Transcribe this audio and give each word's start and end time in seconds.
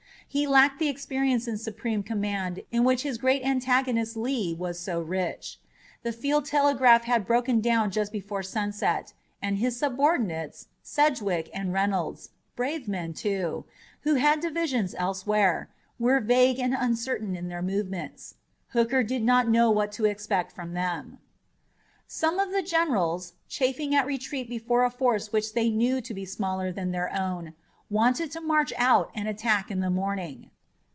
He 0.33 0.47
lacked 0.47 0.79
the 0.79 0.87
experience 0.87 1.45
in 1.45 1.57
supreme 1.57 2.03
command 2.03 2.61
in 2.71 2.85
which 2.85 3.01
his 3.03 3.17
great 3.17 3.43
antagonist, 3.43 4.15
Lee, 4.15 4.53
was 4.53 4.79
so 4.79 5.01
rich. 5.01 5.59
The 6.03 6.13
field 6.13 6.45
telegraph 6.45 7.03
had 7.03 7.25
broken 7.27 7.59
down 7.59 7.91
just 7.91 8.13
before 8.13 8.41
sunset, 8.41 9.11
and 9.41 9.57
his 9.57 9.75
subordinates, 9.77 10.69
Sedgwick 10.81 11.49
and 11.53 11.73
Reynolds, 11.73 12.29
brave 12.55 12.87
men 12.87 13.13
too, 13.13 13.65
who 14.03 14.15
had 14.15 14.39
divisions 14.39 14.95
elsewhere, 14.97 15.67
were 15.99 16.21
vague 16.21 16.59
and 16.59 16.73
uncertain 16.73 17.35
in 17.35 17.49
their 17.49 17.61
movements. 17.61 18.35
Hooker 18.69 19.03
did 19.03 19.23
not 19.23 19.49
know 19.49 19.69
what 19.69 19.91
to 19.91 20.05
expect 20.05 20.53
from 20.53 20.71
them. 20.71 21.17
Some 22.07 22.39
of 22.39 22.53
the 22.53 22.63
generals, 22.63 23.33
chafing 23.49 23.93
at 23.93 24.05
retreat 24.05 24.47
before 24.47 24.85
a 24.85 24.89
force 24.91 25.33
which 25.33 25.51
they 25.53 25.69
knew 25.69 25.99
to 25.99 26.13
be 26.13 26.23
smaller 26.23 26.71
than 26.71 26.91
their 26.91 27.13
own, 27.13 27.51
wanted 27.89 28.31
to 28.31 28.39
march 28.39 28.71
out 28.77 29.11
and 29.13 29.27
attack 29.27 29.69
in 29.69 29.81
the 29.81 29.89
morning. 29.89 30.49